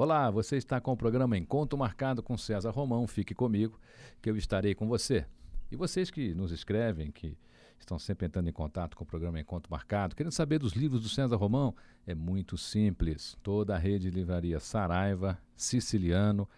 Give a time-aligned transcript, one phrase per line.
[0.00, 3.04] Olá, você está com o programa Encontro Marcado com César Romão.
[3.08, 3.80] Fique comigo,
[4.22, 5.26] que eu estarei com você.
[5.72, 7.36] E vocês que nos escrevem, que
[7.80, 11.08] estão sempre entrando em contato com o programa Encontro Marcado, querendo saber dos livros do
[11.08, 11.74] César Romão,
[12.06, 13.36] é muito simples.
[13.42, 16.48] Toda a rede de livraria Saraiva, Siciliano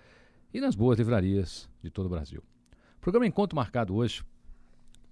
[0.53, 2.45] e nas boas livrarias de todo o Brasil.
[2.99, 4.23] O programa Encontro Marcado hoje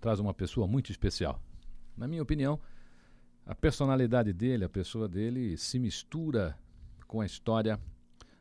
[0.02, 1.40] traz uma pessoa muito especial.
[1.96, 2.60] Na minha opinião,
[3.46, 6.58] a personalidade dele, a pessoa dele, se mistura
[7.06, 7.80] com a história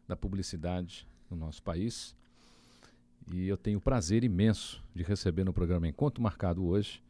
[0.07, 2.15] da publicidade no nosso país.
[3.31, 7.01] E eu tenho o prazer imenso de receber no programa Encontro Marcado hoje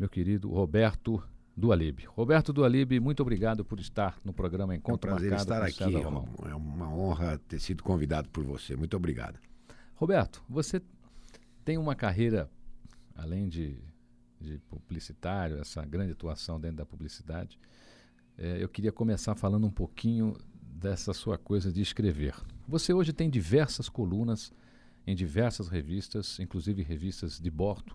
[0.00, 1.22] meu querido Roberto
[1.54, 2.06] Dualib.
[2.06, 5.66] Roberto Dualib, muito obrigado por estar no programa Encontro é um prazer Marcado.
[5.66, 5.94] estar aqui.
[6.48, 8.74] É uma honra ter sido convidado por você.
[8.74, 9.38] Muito obrigado.
[9.94, 10.80] Roberto, você
[11.66, 12.48] tem uma carreira,
[13.14, 13.76] além de,
[14.40, 17.58] de publicitário, essa grande atuação dentro da publicidade.
[18.38, 20.34] É, eu queria começar falando um pouquinho
[20.80, 22.34] dessa sua coisa de escrever.
[22.66, 24.52] Você hoje tem diversas colunas
[25.06, 27.94] em diversas revistas, inclusive revistas de bordo.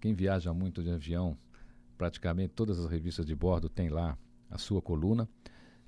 [0.00, 1.36] Quem viaja muito de avião,
[1.96, 4.18] praticamente todas as revistas de bordo tem lá
[4.50, 5.28] a sua coluna.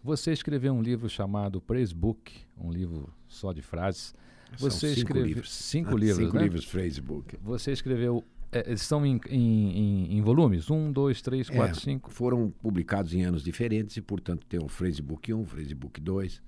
[0.02, 4.14] Você escreveu um livro chamado Praise Book, um livro só de frases.
[4.56, 5.52] São Você cinco escreveu livros.
[5.52, 6.42] cinco Ah, livros, Cinco né?
[6.44, 7.36] livros Phrase Book.
[7.42, 8.24] Você escreveu.
[8.66, 10.70] É, são em, em- em- volumes?
[10.70, 12.10] Um, dois, três, quatro, É, cinco.
[12.10, 16.42] Foram publicados em anos diferentes e, portanto, tem o Phrase Book 1, Phrase Book 2,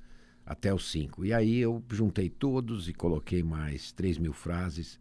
[0.47, 1.25] até o 5.
[1.25, 4.99] E aí eu juntei todos e coloquei mais 3 mil frases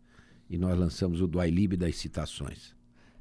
[0.49, 2.75] e nós lançamos o Duailib das citações.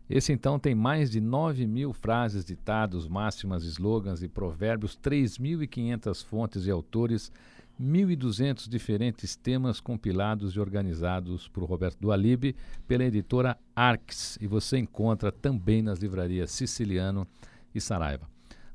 [0.08, 6.66] Esse então tem mais de 9 mil frases, ditados, máximas, slogans e provérbios, 3.500 fontes
[6.66, 7.32] e autores,
[7.80, 12.55] 1.200 diferentes temas compilados e organizados por Roberto Dualib
[12.88, 14.38] pela editora Arx.
[14.41, 17.27] E você encontra também nas livrarias Siciliano
[17.74, 18.28] e Saraiva.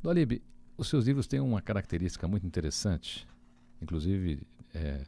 [0.03, 0.41] Dualib,
[0.77, 3.27] os seus livros têm uma característica muito interessante,
[3.81, 5.03] inclusive é,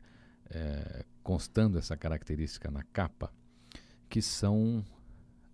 [0.49, 3.31] é, constando essa característica na capa,
[4.09, 4.83] que são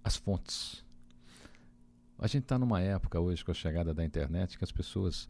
[0.03, 0.83] as fontes.
[2.17, 5.29] A gente está numa época hoje, com a chegada da internet, que as pessoas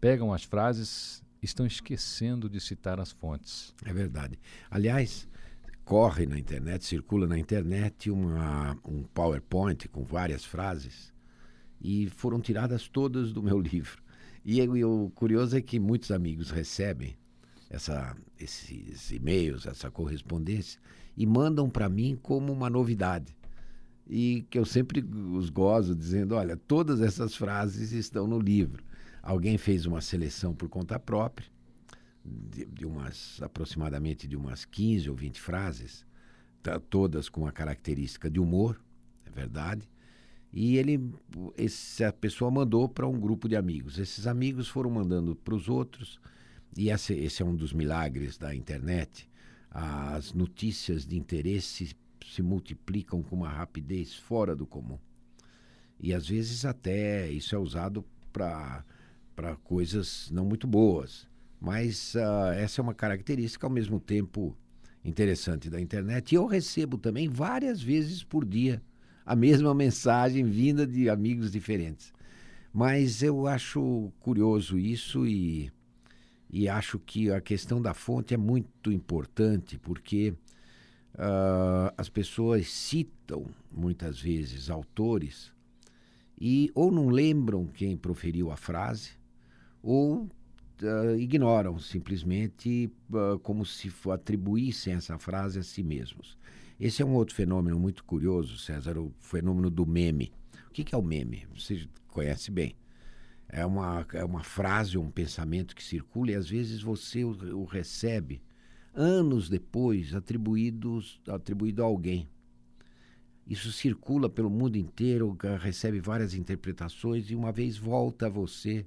[0.00, 3.74] pegam as frases estão esquecendo de citar as fontes.
[3.84, 4.38] É verdade.
[4.70, 5.28] Aliás,
[5.84, 11.12] corre na internet, circula na internet uma, um PowerPoint com várias frases
[11.80, 14.02] e foram tiradas todas do meu livro.
[14.44, 17.16] E, e o curioso é que muitos amigos recebem
[17.70, 20.80] essa, esses e-mails, essa correspondência
[21.16, 23.36] e mandam para mim como uma novidade.
[24.08, 28.84] E que eu sempre os gozo dizendo: olha, todas essas frases estão no livro.
[29.22, 31.48] Alguém fez uma seleção por conta própria
[32.26, 36.04] de, de umas aproximadamente de umas 15 ou 20 frases,
[36.62, 38.80] tá, todas com a característica de humor,
[39.24, 39.88] é verdade.
[40.52, 41.12] E ele,
[41.56, 43.98] essa pessoa mandou para um grupo de amigos.
[43.98, 46.18] Esses amigos foram mandando para os outros.
[46.76, 49.28] E esse, esse é um dos milagres da internet.
[49.70, 51.94] As notícias de interesse
[52.32, 54.98] se multiplicam com uma rapidez fora do comum.
[55.98, 58.84] E às vezes até isso é usado para
[59.64, 61.28] coisas não muito boas.
[61.60, 64.56] Mas ah, essa é uma característica ao mesmo tempo
[65.04, 66.32] interessante da internet.
[66.32, 68.82] E eu recebo também várias vezes por dia
[69.24, 72.12] a mesma mensagem vinda de amigos diferentes.
[72.72, 75.72] Mas eu acho curioso isso e,
[76.50, 80.34] e acho que a questão da fonte é muito importante, porque
[81.18, 85.52] ah, as pessoas citam muitas vezes autores
[86.38, 89.12] e ou não lembram quem proferiu a frase
[89.82, 90.28] ou
[90.82, 96.36] ah, ignoram simplesmente ah, como se atribuíssem essa frase a si mesmos.
[96.78, 100.30] Esse é um outro fenômeno muito curioso, César, o fenômeno do meme.
[100.68, 101.46] O que que é o meme?
[101.54, 102.76] Você conhece bem.
[103.48, 107.64] É uma, é uma frase, um pensamento que circula e às vezes você o, o
[107.64, 108.42] recebe
[108.96, 112.28] anos depois atribuídos, atribuído a alguém.
[113.46, 118.84] Isso circula pelo mundo inteiro, recebe várias interpretações e uma vez volta a você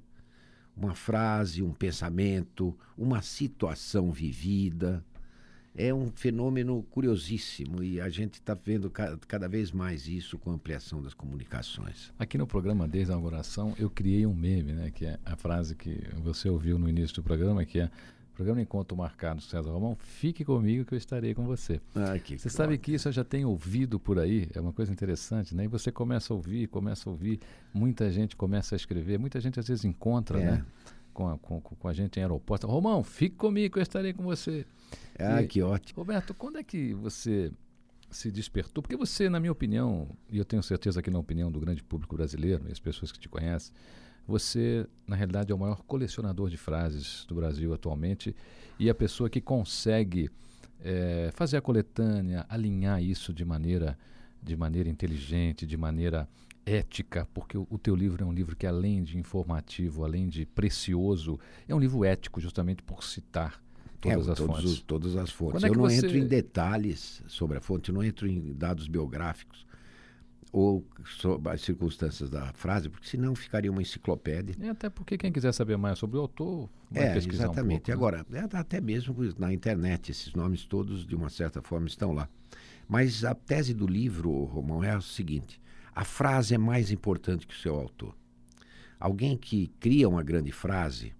[0.76, 5.04] uma frase, um pensamento, uma situação vivida.
[5.74, 10.50] É um fenômeno curiosíssimo e a gente está vendo ca- cada vez mais isso com
[10.50, 12.12] a ampliação das comunicações.
[12.18, 15.76] Aqui no programa, desde a inauguração, eu criei um meme, né, que é a frase
[15.76, 17.90] que você ouviu no início do programa, que é
[18.40, 21.78] programa Encontro Marcado César Romão, fique comigo que eu estarei com você.
[21.94, 24.90] Ah, que Você sabe que isso eu já tenho ouvido por aí, é uma coisa
[24.90, 25.64] interessante, né?
[25.64, 27.38] E você começa a ouvir, começa a ouvir,
[27.74, 30.44] muita gente começa a escrever, muita gente às vezes encontra, É.
[30.52, 30.64] né?
[31.12, 32.66] Com a, com, com a gente em aeroporto.
[32.66, 34.64] Romão, fique comigo que eu estarei com você.
[35.18, 35.98] Ah, E- que ótimo.
[36.00, 37.52] Roberto, quando é que você
[38.10, 38.80] se despertou?
[38.82, 42.16] Porque você, na minha opinião, e eu tenho certeza que na opinião do grande público
[42.16, 43.70] brasileiro e as pessoas que te conhecem,
[44.30, 48.34] Você, na realidade, é o maior colecionador de frases do Brasil atualmente
[48.78, 50.30] e a pessoa que consegue
[50.84, 53.98] é, fazer a coletânea, alinhar isso de maneira,
[54.40, 56.28] de maneira inteligente, de maneira
[56.64, 60.46] ética, porque o, o, teu livro é um livro que além de informativo, além de
[60.46, 61.36] precioso,
[61.68, 63.60] é um livro ético justamente por citar
[64.00, 64.70] todas é, as todos fontes.
[64.70, 65.64] Os, todas as fontes.
[65.64, 65.96] É eu não você...
[65.96, 69.66] entro em detalhes sobre a fonte, eu não entro em dados biográficos
[70.52, 74.56] ou sobre as circunstâncias da frase, porque senão ficaria uma enciclopédia.
[74.58, 77.92] E até porque quem quiser saber mais sobre o autor vai é, pesquisar exatamente.
[77.92, 78.40] Um pouco, né?
[78.40, 82.28] Agora, é, até mesmo na internet, esses nomes todos, de uma certa forma, estão lá.
[82.88, 85.60] Mas a tese do livro, Romão, é o seguinte:
[85.94, 88.16] a frase é mais importante que o seu autor.
[88.98, 91.14] Alguém que cria uma grande frase,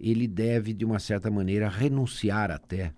[0.00, 2.92] ele deve, de uma certa maneira, renunciar até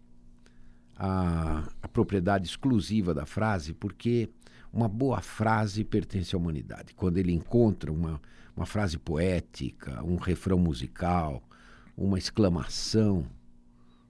[0.97, 4.29] à, à propriedade exclusiva da frase, porque
[4.73, 6.95] uma boa frase pertence à humanidade.
[6.95, 8.21] Quando ele encontra uma,
[8.57, 11.43] uma frase poética, um refrão musical,
[11.97, 13.27] uma exclamação,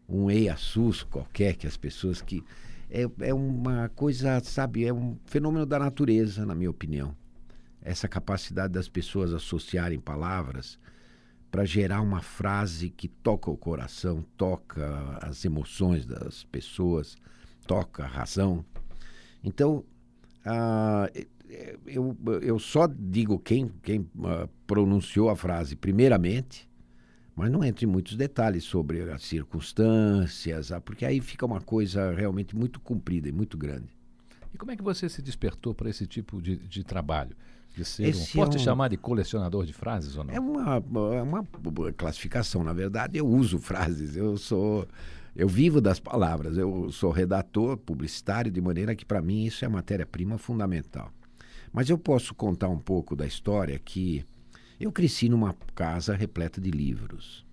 [0.08, 2.44] um ei sus qualquer que as pessoas que
[2.90, 7.16] é, é uma coisa, sabe, é um fenômeno da natureza, na minha opinião.
[7.80, 10.78] Essa capacidade das pessoas associarem palavras
[11.50, 17.16] para gerar uma frase que toca o coração, toca as emoções das pessoas,
[17.66, 18.64] toca a razão.
[19.42, 19.84] Então,
[20.44, 21.10] ah,
[21.86, 26.68] eu, eu só digo quem, quem uh, pronunciou a frase primeiramente,
[27.34, 32.12] mas não entro em muitos detalhes sobre as circunstâncias, ah, porque aí fica uma coisa
[32.12, 33.88] realmente muito comprida e muito grande.
[34.52, 37.36] E como é que você se despertou para esse tipo de, de trabalho?
[37.74, 40.34] De ser Esse um, pode é um, chamar de colecionador de frases ou não?
[40.34, 40.82] É uma,
[41.14, 41.46] é uma
[41.96, 42.64] classificação.
[42.64, 44.16] Na verdade, eu uso frases.
[44.16, 44.88] Eu sou
[45.34, 49.68] eu vivo das palavras, eu sou redator publicitário, de maneira que para mim isso é
[49.68, 51.12] matéria-prima fundamental.
[51.72, 54.24] Mas eu posso contar um pouco da história que
[54.78, 57.46] eu cresci numa casa repleta de livros.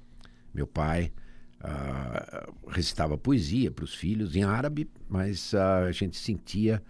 [0.53, 1.11] Meu pai
[1.61, 6.81] uh, recitava poesia para os filhos em árabe, mas uh, a gente sentia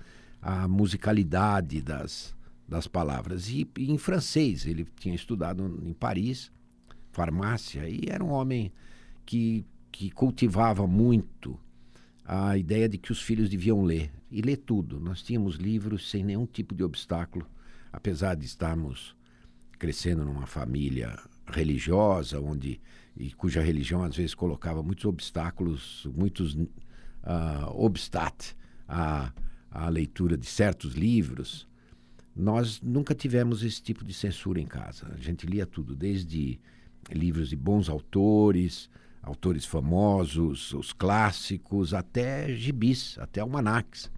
[0.41, 2.33] a musicalidade das,
[2.67, 3.49] das palavras.
[3.49, 6.49] E, e em francês, ele tinha estudado em Paris,
[7.11, 8.71] farmácia, e era um homem
[9.25, 9.65] que
[9.97, 11.59] que cultivava muito
[12.23, 14.99] a ideia de que os filhos deviam ler e ler tudo.
[14.99, 17.47] Nós tínhamos livros sem nenhum tipo de obstáculo,
[17.91, 19.15] apesar de estarmos
[19.79, 21.17] crescendo numa família
[21.47, 22.79] religiosa, onde
[23.15, 26.67] e cuja religião às vezes colocava muitos obstáculos, muitos uh,
[27.73, 28.55] obstat
[28.87, 29.33] à,
[29.71, 31.67] à leitura de certos livros.
[32.35, 35.11] Nós nunca tivemos esse tipo de censura em casa.
[35.11, 36.59] A gente lia tudo, desde
[37.11, 38.91] livros de bons autores,
[39.27, 44.09] autores famosos, os clássicos, até gibis, até almanacs.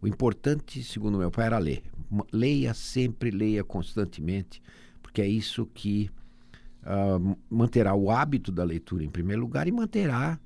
[0.00, 1.82] O importante, segundo meu pai, era ler.
[2.32, 4.62] Leia sempre, leia constantemente,
[5.02, 6.10] porque é isso que
[6.82, 10.38] uh, manterá o hábito da leitura em primeiro lugar e manterá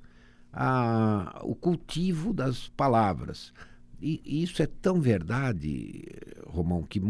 [0.53, 3.53] uh, o cultivo das palavras.
[4.01, 6.05] E, isso é tão verdade,
[6.47, 7.01] Romão, que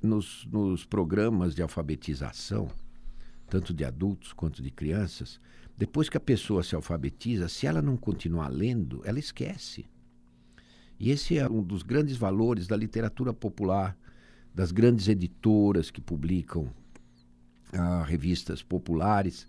[0.00, 2.70] nos, nos programas de alfabetização,
[3.48, 5.40] tanto de adultos quanto de crianças,
[5.76, 9.86] depois que a pessoa se alfabetiza, se ela não continuar lendo, ela esquece.
[10.98, 13.96] E esse é um dos grandes valores da literatura popular,
[14.52, 16.68] das grandes editoras que publicam
[17.72, 19.46] ah, revistas populares.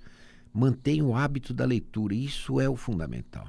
[0.53, 3.47] Mantém o hábito da leitura, isso é o fundamental.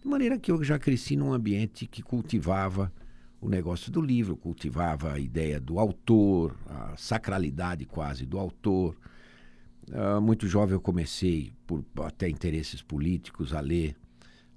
[0.00, 2.92] De maneira que eu já cresci num ambiente que cultivava
[3.40, 8.96] o negócio do livro, cultivava a ideia do autor, a sacralidade quase do autor,
[9.88, 13.96] Uh, muito jovem eu comecei, por até interesses políticos, a ler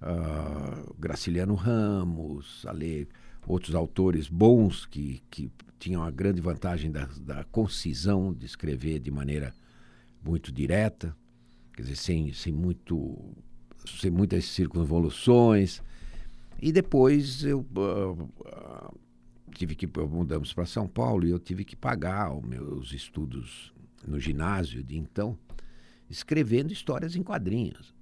[0.01, 3.07] uh, Graciliano Ramos, a ler
[3.47, 9.11] outros autores bons que, que tinham a grande vantagem da, da concisão de escrever de
[9.11, 9.53] maneira
[10.23, 11.15] muito direta,
[11.73, 13.17] quer dizer, sem, sem, muito,
[13.99, 15.81] sem muitas circunvoluções.
[16.61, 18.99] E depois eu uh,
[19.53, 23.73] tive que mudamos para São Paulo e eu tive que pagar os meus estudos
[24.07, 25.37] no ginásio de então,
[26.09, 27.93] escrevendo histórias em quadrinhos.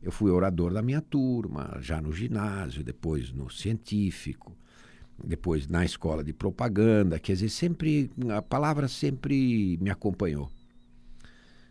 [0.00, 4.56] Eu fui orador da minha turma, já no ginásio, depois no científico,
[5.22, 10.50] depois na escola de propaganda, quer dizer, sempre a palavra sempre me acompanhou.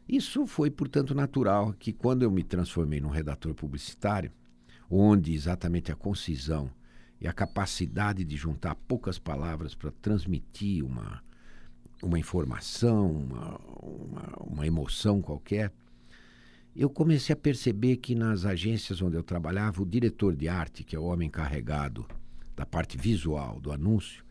[0.08, 4.32] Isso foi, portanto, natural que quando eu me transformei num redator publicitário,
[4.90, 6.70] onde exatamente a concisão
[7.20, 11.22] e a capacidade de juntar poucas palavras para transmitir uma
[12.02, 15.72] uma informação, uma, uma, uma, emoção qualquer,
[16.76, 20.96] eu comecei a perceber que nas agências onde eu trabalhava, o diretor de arte, que
[20.96, 22.06] é o homem encarregado
[22.56, 24.24] da parte visual do anúncio,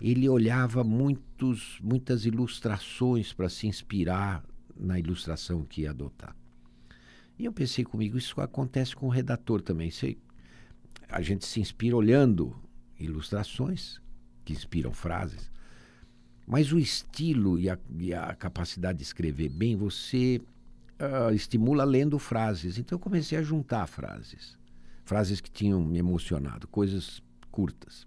[0.00, 4.42] ele olhava muitos, muitas ilustrações para se inspirar
[4.74, 6.34] na ilustração que ia adotar.
[7.38, 9.90] E eu pensei comigo, isso acontece com o redator também.
[9.90, 10.16] Você,
[11.08, 12.56] a gente se inspira olhando
[12.98, 14.00] ilustrações
[14.44, 15.50] que inspiram frases,
[16.50, 20.42] mas o estilo e a, e a capacidade de escrever bem você
[20.98, 22.76] uh, estimula lendo frases.
[22.76, 24.58] Então eu comecei a juntar frases,
[25.04, 28.04] frases que tinham me emocionado, coisas curtas.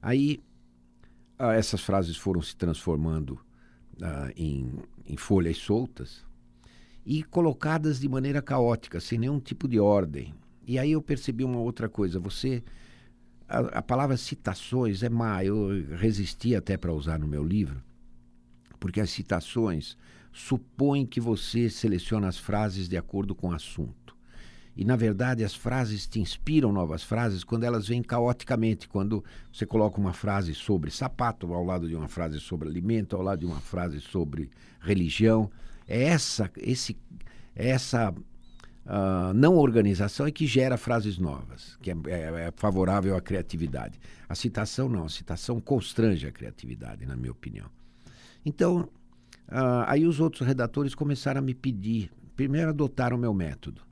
[0.00, 0.40] Aí
[1.38, 4.72] uh, essas frases foram se transformando uh, em,
[5.04, 6.24] em folhas soltas
[7.04, 10.34] e colocadas de maneira caótica, sem nenhum tipo de ordem.
[10.66, 12.18] E aí eu percebi uma outra coisa.
[12.18, 12.62] Você
[13.48, 15.42] a, a palavra citações é má.
[15.44, 17.82] Eu resisti até para usar no meu livro,
[18.78, 19.96] porque as citações
[20.32, 24.16] supõem que você seleciona as frases de acordo com o assunto.
[24.76, 28.88] E, na verdade, as frases te inspiram novas frases quando elas vêm caoticamente.
[28.88, 33.22] Quando você coloca uma frase sobre sapato ao lado de uma frase sobre alimento, ao
[33.22, 34.48] lado de uma frase sobre
[34.80, 35.50] religião.
[35.84, 36.96] É essa, esse,
[37.56, 38.14] é essa
[38.88, 44.00] uh, não organização é que gera frases novas, que é, é, é, favorável à criatividade.
[44.28, 47.66] A citação não, a citação constrange a criatividade, na minha opinião.
[48.44, 48.88] Então,
[49.48, 53.82] uh, aí os outros redatores começaram a me pedir, primeiro adotaram o meu método,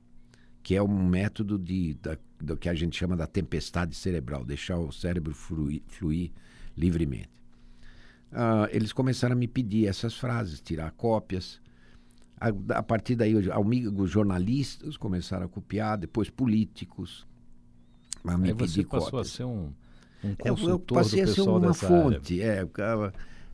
[0.63, 4.77] que é um método de, da, do que a gente chama da tempestade cerebral, deixar
[4.77, 6.31] o cérebro fluir, fluir
[6.75, 7.29] livremente.
[8.31, 11.61] Uh, eles começaram a me pedir essas frases, tirar cópias,
[12.39, 17.25] a, a partir daí, amigos jornalistas começaram a copiar, depois políticos.
[18.25, 19.27] Aí você passou cópias.
[19.27, 19.71] a ser um,
[20.23, 22.41] um consultor eu, eu passei a ser uma fonte.
[22.41, 22.67] É,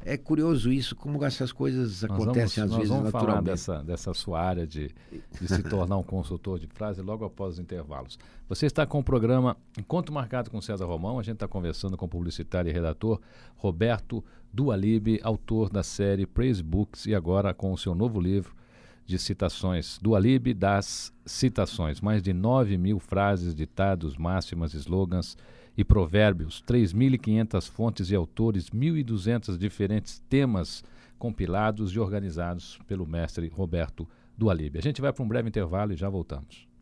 [0.05, 3.35] é curioso isso, como essas coisas acontecem vamos, às vezes vamos naturalmente.
[3.35, 4.91] Falar dessa, dessa sua área de,
[5.39, 8.19] de se tornar um consultor de frase logo após os intervalos.
[8.49, 11.19] Você está com o programa Encontro Marcado com César Romão.
[11.19, 13.21] A gente está conversando com o publicitário e redator
[13.55, 14.21] Roberto
[14.51, 18.53] Dualib, autor da série Praise Books e agora com o seu novo livro
[19.05, 22.01] de citações do Alibi das citações.
[22.01, 25.37] Mais de 9 mil frases, ditados, máximas, slogans
[25.77, 30.83] e provérbios, 3.500 fontes e autores, 1.200 diferentes temas
[31.17, 34.07] compilados e organizados pelo mestre Roberto
[34.37, 34.79] do Alibi.
[34.79, 36.72] A gente vai para um breve intervalo e já voltamos.